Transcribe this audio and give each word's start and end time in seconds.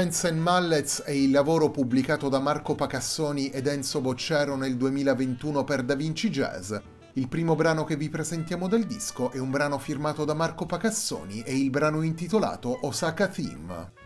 Hands 0.00 0.24
and 0.24 0.38
Mallets 0.38 1.02
è 1.02 1.10
il 1.10 1.30
lavoro 1.30 1.70
pubblicato 1.70 2.30
da 2.30 2.40
Marco 2.40 2.74
Pacassoni 2.74 3.50
ed 3.50 3.66
Enzo 3.66 4.00
Boccero 4.00 4.56
nel 4.56 4.78
2021 4.78 5.62
per 5.62 5.82
Da 5.82 5.94
Vinci 5.94 6.30
Jazz. 6.30 6.74
Il 7.14 7.28
primo 7.28 7.54
brano 7.54 7.84
che 7.84 7.96
vi 7.96 8.08
presentiamo 8.08 8.66
del 8.66 8.86
disco 8.86 9.30
è 9.30 9.36
un 9.36 9.50
brano 9.50 9.78
firmato 9.78 10.24
da 10.24 10.32
Marco 10.32 10.64
Pacassoni 10.64 11.42
e 11.42 11.54
il 11.54 11.68
brano 11.68 12.00
intitolato 12.00 12.78
Osaka 12.86 13.28
Theme. 13.28 13.99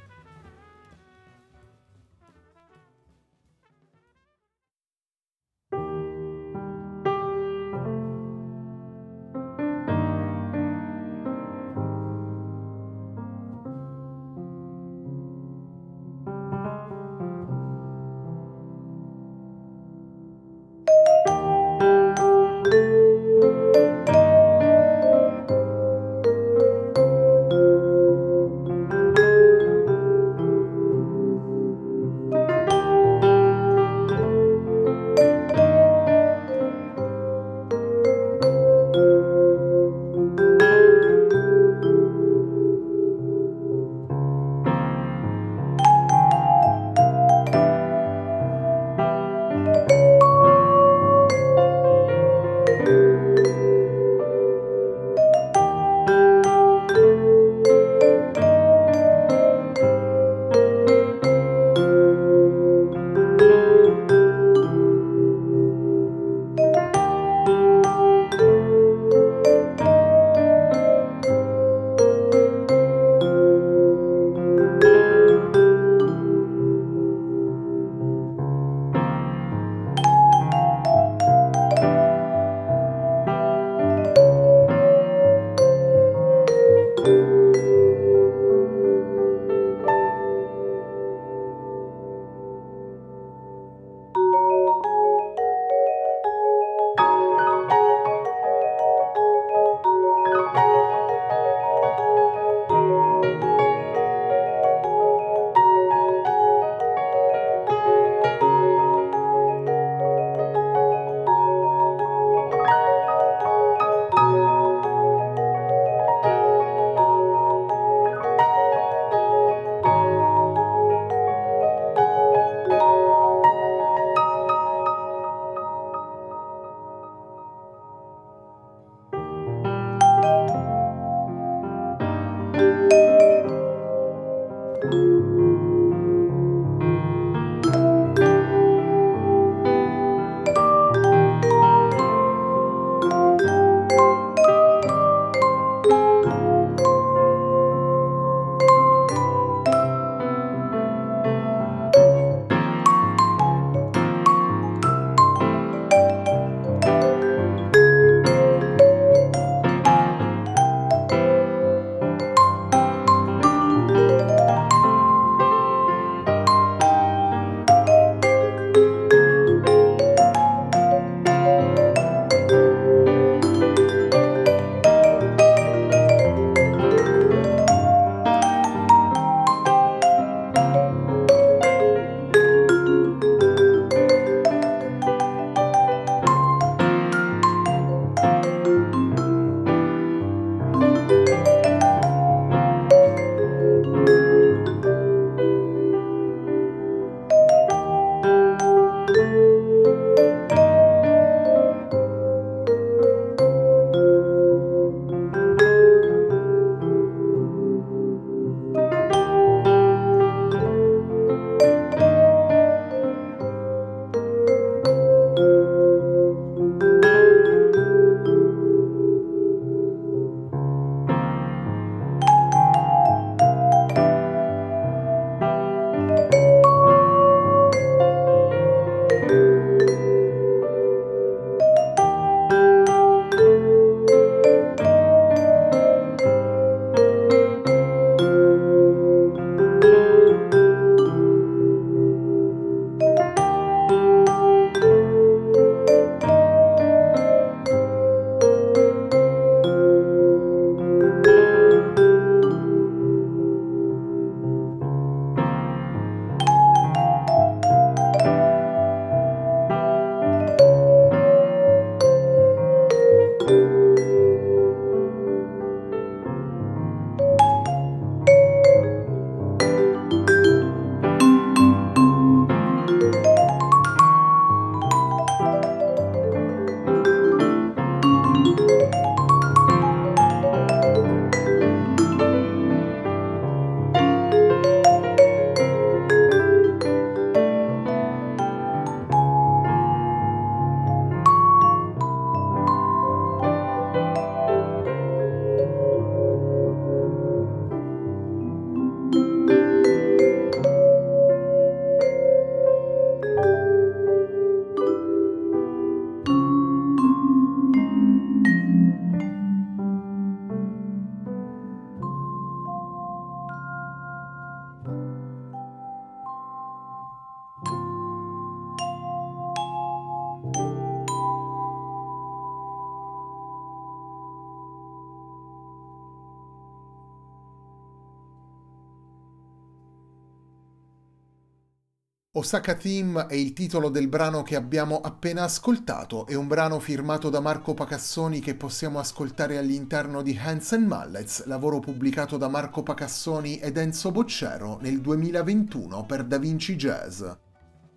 Osaka 332.37 332.75
Theme 332.75 333.29
è 333.29 333.35
il 333.35 333.53
titolo 333.53 333.89
del 333.91 334.09
brano 334.09 334.43
che 334.43 334.57
abbiamo 334.57 335.01
appena 335.01 335.45
ascoltato, 335.45 336.27
è 336.27 336.35
un 336.35 336.49
brano 336.49 336.81
firmato 336.81 337.31
da 337.31 337.39
Marco 337.39 337.75
Pacassoni 337.75 338.41
che 338.41 338.57
possiamo 338.57 338.99
ascoltare 338.99 339.57
all'interno 339.57 340.21
di 340.21 340.37
Hands 340.43 340.73
and 340.73 340.85
Mallets, 340.85 341.45
lavoro 341.45 341.79
pubblicato 341.79 342.37
da 342.37 342.49
Marco 342.49 342.83
Pacassoni 342.83 343.59
ed 343.59 343.77
Enzo 343.77 344.11
Boccero 344.11 344.79
nel 344.81 345.01
2021 345.01 346.05
per 346.07 346.25
Da 346.25 346.39
Vinci 346.39 346.75
Jazz. 346.75 347.23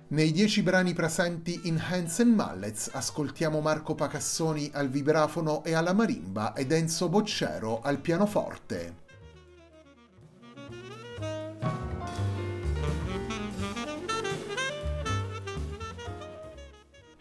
Nei 0.10 0.32
dieci 0.32 0.62
brani 0.62 0.94
presenti 0.94 1.62
in 1.64 1.82
Hands 1.84 2.20
and 2.20 2.36
Mallets 2.36 2.92
ascoltiamo 2.94 3.60
Marco 3.60 3.96
Pacassoni 3.96 4.70
al 4.72 4.90
vibrafono 4.90 5.64
e 5.64 5.74
alla 5.74 5.94
marimba 5.94 6.54
ed 6.54 6.72
Enzo 6.72 7.10
Boccero 7.10 7.82
al 7.82 7.98
pianoforte. 7.98 9.06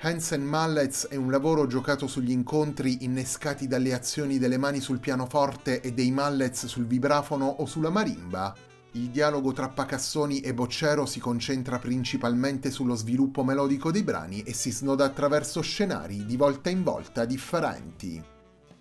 Hands 0.07 0.31
and 0.31 0.45
Mallets 0.45 1.09
è 1.09 1.17
un 1.17 1.33
lavoro 1.33 1.67
giocato 1.67 2.07
sugli 2.07 2.31
incontri 2.31 2.99
innescati 3.01 3.67
dalle 3.67 3.93
azioni 3.93 4.39
delle 4.39 4.57
mani 4.57 4.79
sul 4.79 5.01
pianoforte 5.01 5.81
e 5.81 5.93
dei 5.93 6.13
mallets 6.13 6.67
sul 6.67 6.87
vibrafono 6.87 7.47
o 7.47 7.67
sulla 7.67 7.91
marimba. 7.91 8.55
Il 8.93 9.11
dialogo 9.11 9.53
tra 9.53 9.69
Pacassoni 9.69 10.39
e 10.43 10.55
Boccero 10.55 11.07
si 11.07 11.19
concentra 11.19 11.81
principalmente 11.81 12.71
sullo 12.71 12.95
sviluppo 12.95 13.43
melodico 13.43 13.91
dei 13.91 14.05
brani 14.05 14.43
e 14.43 14.53
si 14.53 14.71
snoda 14.71 15.05
attraverso 15.05 15.61
scenari 15.61 16.25
di 16.25 16.37
volta 16.37 16.71
in 16.71 16.85
volta 16.85 17.25
differenti. 17.25 18.36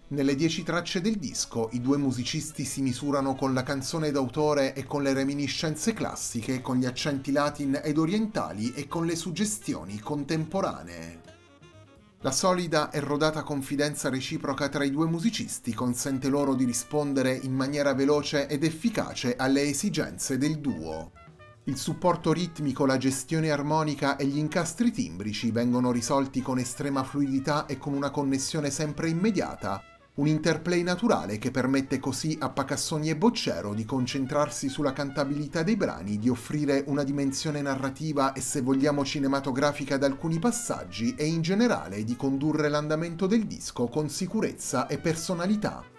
Nelle 0.08 0.36
dieci 0.36 0.62
tracce 0.62 1.02
del 1.02 1.16
disco 1.16 1.70
i 1.72 1.82
due 1.82 1.98
musicisti 1.98 2.64
si 2.64 2.84
misurano 2.84 3.34
con 3.34 3.56
la 3.56 3.64
canzone 3.64 4.12
d'autore 4.12 4.76
e 4.76 4.84
con 4.84 5.02
le 5.02 5.14
reminiscenze 5.14 5.94
classiche, 5.94 6.62
con 6.62 6.78
gli 6.78 6.86
accenti 6.86 7.32
latin 7.32 7.82
ed 7.84 7.98
orientali 7.98 8.72
e 8.76 8.88
con 8.88 9.08
le 9.08 9.16
suggestioni 9.16 10.00
contemporanee. 10.00 11.22
La 12.22 12.30
solida 12.30 12.92
e 12.92 13.00
rodata 13.00 13.42
confidenza 13.42 14.10
reciproca 14.10 14.70
tra 14.70 14.84
i 14.84 14.92
due 14.92 15.08
musicisti 15.08 15.74
consente 15.74 16.30
loro 16.30 16.54
di 16.54 16.66
rispondere 16.66 17.34
in 17.42 17.54
maniera 17.54 17.96
veloce 17.96 18.48
ed 18.48 18.64
efficace 18.64 19.36
alle 19.36 19.64
esigenze 19.64 20.38
del 20.38 20.60
duo. 20.60 21.14
Il 21.64 21.78
supporto 21.78 22.32
ritmico, 22.32 22.86
la 22.86 22.98
gestione 22.98 23.50
armonica 23.50 24.18
e 24.18 24.28
gli 24.28 24.38
incastri 24.38 24.92
timbrici 24.92 25.50
vengono 25.50 25.92
risolti 25.92 26.44
con 26.44 26.60
estrema 26.60 27.04
fluidità 27.04 27.66
e 27.66 27.80
con 27.80 27.94
una 27.94 28.12
connessione 28.12 28.70
sempre 28.70 29.10
immediata, 29.10 29.82
un 30.16 30.28
interplay 30.28 30.82
naturale 30.82 31.38
che 31.38 31.52
permette 31.52 32.00
così 32.00 32.38
a 32.40 32.50
Pacassoni 32.50 33.10
e 33.10 33.18
Boccero 33.18 33.74
di 33.74 33.84
concentrarsi 33.84 34.70
sulla 34.70 34.94
cantabilità 34.94 35.62
dei 35.62 35.76
brani, 35.76 36.18
di 36.18 36.30
offrire 36.30 36.84
una 36.88 37.04
dimensione 37.04 37.62
narrativa 37.62 38.32
e 38.32 38.40
se 38.40 38.62
vogliamo 38.62 39.04
cinematografica 39.04 39.96
ad 39.96 40.04
alcuni 40.04 40.40
passaggi 40.40 41.16
e 41.18 41.26
in 41.26 41.42
generale 41.42 42.04
di 42.04 42.16
condurre 42.16 42.70
l'andamento 42.70 43.28
del 43.28 43.46
disco 43.46 43.88
con 43.88 44.10
sicurezza 44.10 44.88
e 44.88 45.00
personalità. 45.00 45.95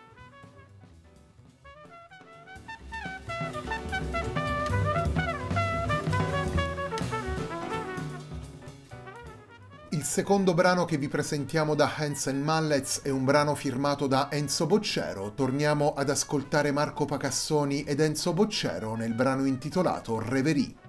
Secondo 10.06 10.54
brano 10.54 10.84
che 10.84 10.98
vi 10.98 11.08
presentiamo 11.08 11.74
da 11.74 11.92
Hands 11.96 12.28
and 12.28 12.42
Mallets 12.42 13.00
è 13.02 13.10
un 13.10 13.24
brano 13.24 13.56
firmato 13.56 14.06
da 14.06 14.28
Enzo 14.30 14.64
Boccero. 14.64 15.32
Torniamo 15.34 15.94
ad 15.94 16.08
ascoltare 16.08 16.70
Marco 16.70 17.04
Pacassoni 17.04 17.82
ed 17.82 18.00
Enzo 18.00 18.32
Boccero 18.32 18.94
nel 18.94 19.14
brano 19.14 19.44
intitolato 19.44 20.20
Reverie. 20.20 20.85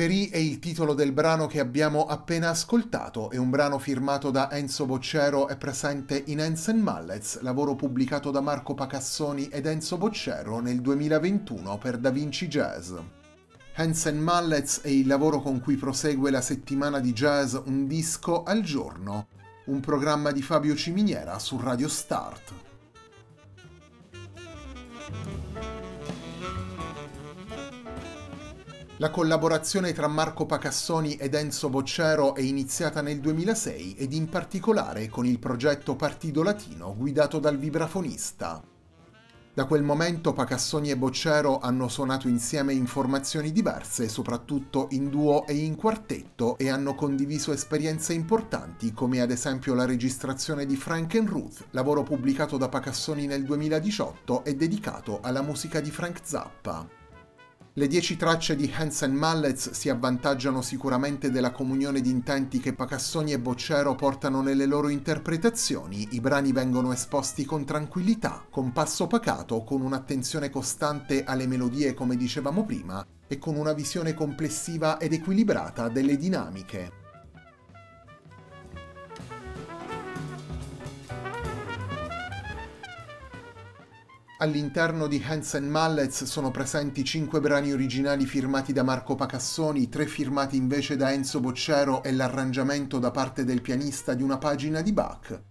Reverie 0.00 0.30
è 0.30 0.38
il 0.38 0.60
titolo 0.60 0.94
del 0.94 1.12
brano 1.12 1.46
che 1.46 1.60
abbiamo 1.60 2.06
appena 2.06 2.48
ascoltato, 2.48 3.28
è 3.28 3.36
un 3.36 3.50
brano 3.50 3.78
firmato 3.78 4.30
da 4.30 4.50
Enzo 4.50 4.86
Boccero 4.86 5.46
e 5.46 5.56
presente 5.56 6.22
in 6.28 6.40
Hansen 6.40 6.80
Mallets, 6.80 7.42
lavoro 7.42 7.74
pubblicato 7.74 8.30
da 8.30 8.40
Marco 8.40 8.72
Pacassoni 8.72 9.48
ed 9.48 9.66
Enzo 9.66 9.98
Boccero 9.98 10.60
nel 10.60 10.80
2021 10.80 11.76
per 11.76 11.98
Da 11.98 12.08
Vinci 12.08 12.48
Jazz. 12.48 12.94
Hansen 13.74 14.18
Mallets 14.18 14.80
è 14.80 14.88
il 14.88 15.06
lavoro 15.06 15.42
con 15.42 15.60
cui 15.60 15.76
prosegue 15.76 16.30
la 16.30 16.40
settimana 16.40 16.98
di 16.98 17.12
jazz 17.12 17.54
Un 17.62 17.86
disco 17.86 18.42
al 18.44 18.62
giorno, 18.62 19.26
un 19.66 19.80
programma 19.80 20.32
di 20.32 20.40
Fabio 20.40 20.74
Ciminiera 20.76 21.38
su 21.38 21.60
Radio 21.60 21.88
Start. 21.88 22.52
La 29.00 29.08
collaborazione 29.08 29.94
tra 29.94 30.08
Marco 30.08 30.44
Pacassoni 30.44 31.14
ed 31.14 31.32
Enzo 31.32 31.70
Boccero 31.70 32.34
è 32.34 32.42
iniziata 32.42 33.00
nel 33.00 33.18
2006 33.18 33.94
ed 33.94 34.12
in 34.12 34.28
particolare 34.28 35.08
con 35.08 35.24
il 35.24 35.38
progetto 35.38 35.96
Partido 35.96 36.42
Latino 36.42 36.94
guidato 36.94 37.38
dal 37.38 37.56
vibrafonista. 37.56 38.62
Da 39.54 39.64
quel 39.64 39.82
momento 39.82 40.34
Pacassoni 40.34 40.90
e 40.90 40.98
Boccero 40.98 41.60
hanno 41.60 41.88
suonato 41.88 42.28
insieme 42.28 42.74
in 42.74 42.86
formazioni 42.86 43.52
diverse, 43.52 44.06
soprattutto 44.06 44.88
in 44.90 45.08
duo 45.08 45.46
e 45.46 45.54
in 45.54 45.76
quartetto, 45.76 46.58
e 46.58 46.68
hanno 46.68 46.94
condiviso 46.94 47.52
esperienze 47.52 48.12
importanti 48.12 48.92
come 48.92 49.22
ad 49.22 49.30
esempio 49.30 49.72
la 49.72 49.86
registrazione 49.86 50.66
di 50.66 50.76
Frank 50.76 51.14
and 51.14 51.28
Ruth, 51.28 51.68
lavoro 51.70 52.02
pubblicato 52.02 52.58
da 52.58 52.68
Pacassoni 52.68 53.24
nel 53.24 53.44
2018 53.44 54.44
e 54.44 54.54
dedicato 54.56 55.20
alla 55.22 55.40
musica 55.40 55.80
di 55.80 55.90
Frank 55.90 56.18
Zappa. 56.22 56.99
Le 57.80 57.86
dieci 57.86 58.18
tracce 58.18 58.56
di 58.56 58.70
Hansen 58.76 59.14
Mallets 59.14 59.70
si 59.70 59.88
avvantaggiano 59.88 60.60
sicuramente 60.60 61.30
della 61.30 61.50
comunione 61.50 62.02
di 62.02 62.10
intenti 62.10 62.60
che 62.60 62.74
Pacassoni 62.74 63.32
e 63.32 63.38
Boccero 63.38 63.94
portano 63.94 64.42
nelle 64.42 64.66
loro 64.66 64.90
interpretazioni. 64.90 66.08
I 66.10 66.20
brani 66.20 66.52
vengono 66.52 66.92
esposti 66.92 67.46
con 67.46 67.64
tranquillità, 67.64 68.44
con 68.50 68.72
passo 68.72 69.06
pacato, 69.06 69.64
con 69.64 69.80
un'attenzione 69.80 70.50
costante 70.50 71.24
alle 71.24 71.46
melodie 71.46 71.94
come 71.94 72.16
dicevamo 72.16 72.66
prima 72.66 73.02
e 73.26 73.38
con 73.38 73.56
una 73.56 73.72
visione 73.72 74.12
complessiva 74.12 74.98
ed 74.98 75.14
equilibrata 75.14 75.88
delle 75.88 76.18
dinamiche. 76.18 76.99
All'interno 84.42 85.06
di 85.06 85.22
Hansen 85.22 85.68
Mallets 85.68 86.24
sono 86.24 86.50
presenti 86.50 87.04
cinque 87.04 87.40
brani 87.40 87.72
originali 87.72 88.24
firmati 88.24 88.72
da 88.72 88.82
Marco 88.82 89.14
Pacassoni, 89.14 89.90
tre 89.90 90.06
firmati 90.06 90.56
invece 90.56 90.96
da 90.96 91.12
Enzo 91.12 91.40
Boccero 91.40 92.02
e 92.02 92.10
l'arrangiamento 92.10 92.98
da 92.98 93.10
parte 93.10 93.44
del 93.44 93.60
pianista 93.60 94.14
di 94.14 94.22
una 94.22 94.38
pagina 94.38 94.80
di 94.80 94.94
Bach. 94.94 95.42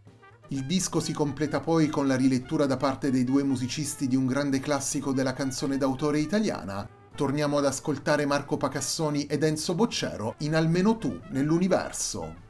Il 0.47 0.65
disco 0.65 0.99
si 0.99 1.13
completa 1.13 1.59
poi 1.59 1.87
con 1.87 2.07
la 2.07 2.15
rilettura 2.15 2.65
da 2.65 2.77
parte 2.77 3.11
dei 3.11 3.23
due 3.23 3.43
musicisti 3.43 4.07
di 4.07 4.15
un 4.15 4.25
grande 4.25 4.59
classico 4.59 5.13
della 5.13 5.33
canzone 5.33 5.77
d'autore 5.77 6.17
italiana. 6.17 6.89
Torniamo 7.13 7.59
ad 7.59 7.65
ascoltare 7.65 8.25
Marco 8.25 8.57
Pacassoni 8.57 9.27
ed 9.27 9.43
Enzo 9.43 9.75
Boccero 9.75 10.33
in 10.39 10.55
Almeno 10.55 10.97
tu 10.97 11.15
nell'universo. 11.29 12.48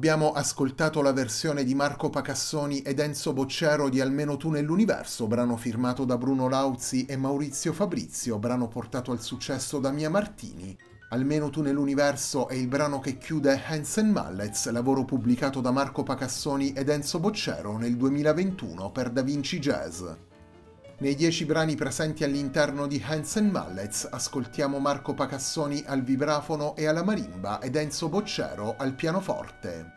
Abbiamo 0.00 0.32
ascoltato 0.32 1.02
la 1.02 1.12
versione 1.12 1.62
di 1.62 1.74
Marco 1.74 2.08
Pacassoni 2.08 2.80
ed 2.80 3.00
Enzo 3.00 3.34
Boccero 3.34 3.90
di 3.90 4.00
Almeno 4.00 4.38
tu 4.38 4.48
nell'universo, 4.48 5.26
brano 5.26 5.58
firmato 5.58 6.06
da 6.06 6.16
Bruno 6.16 6.48
Lauzzi 6.48 7.04
e 7.04 7.18
Maurizio 7.18 7.74
Fabrizio, 7.74 8.38
brano 8.38 8.66
portato 8.66 9.12
al 9.12 9.20
successo 9.20 9.78
da 9.78 9.90
Mia 9.90 10.08
Martini. 10.08 10.74
Almeno 11.10 11.50
tu 11.50 11.60
nell'universo 11.60 12.48
è 12.48 12.54
il 12.54 12.66
brano 12.66 12.98
che 12.98 13.18
chiude 13.18 13.62
Hands 13.62 13.98
and 13.98 14.12
Mallets, 14.12 14.70
lavoro 14.70 15.04
pubblicato 15.04 15.60
da 15.60 15.70
Marco 15.70 16.02
Pacassoni 16.02 16.72
ed 16.72 16.88
Enzo 16.88 17.20
Boccero 17.20 17.76
nel 17.76 17.98
2021 17.98 18.90
per 18.92 19.10
Da 19.10 19.20
Vinci 19.20 19.58
Jazz. 19.58 20.02
Nei 21.00 21.14
dieci 21.14 21.46
brani 21.46 21.76
presenti 21.76 22.24
all'interno 22.24 22.86
di 22.86 23.02
Hands 23.02 23.36
and 23.36 23.50
Mallets 23.50 24.06
ascoltiamo 24.10 24.78
Marco 24.78 25.14
Pacassoni 25.14 25.82
al 25.86 26.02
vibrafono 26.02 26.76
e 26.76 26.86
alla 26.86 27.02
marimba 27.02 27.58
ed 27.58 27.74
Enzo 27.74 28.10
Boccero 28.10 28.74
al 28.76 28.92
pianoforte. 28.92 29.92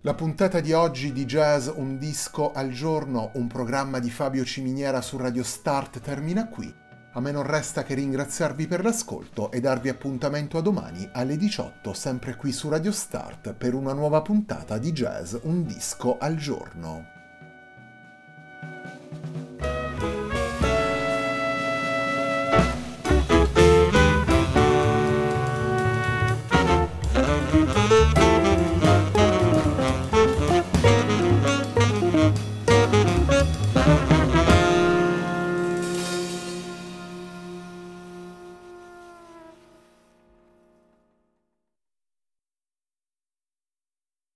La 0.00 0.14
puntata 0.14 0.58
di 0.58 0.72
oggi 0.72 1.12
di 1.12 1.24
Jazz 1.24 1.68
Un 1.72 1.96
disco 1.96 2.50
al 2.50 2.70
giorno, 2.70 3.30
un 3.34 3.46
programma 3.46 4.00
di 4.00 4.10
Fabio 4.10 4.44
Ciminiera 4.44 5.02
su 5.02 5.18
Radio 5.18 5.44
Start 5.44 6.00
termina 6.00 6.48
qui. 6.48 6.74
A 7.12 7.20
me 7.20 7.32
non 7.32 7.42
resta 7.42 7.82
che 7.82 7.94
ringraziarvi 7.94 8.68
per 8.68 8.84
l'ascolto 8.84 9.50
e 9.50 9.58
darvi 9.58 9.88
appuntamento 9.88 10.58
a 10.58 10.62
domani 10.62 11.08
alle 11.12 11.36
18 11.36 11.92
sempre 11.92 12.36
qui 12.36 12.52
su 12.52 12.68
Radio 12.68 12.92
Start 12.92 13.52
per 13.54 13.74
una 13.74 13.92
nuova 13.92 14.22
puntata 14.22 14.78
di 14.78 14.92
Jazz 14.92 15.34
Un 15.42 15.64
disco 15.64 16.18
al 16.18 16.36
giorno. 16.36 17.19